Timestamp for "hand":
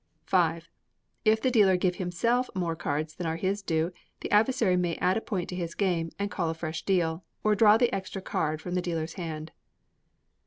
9.13-9.51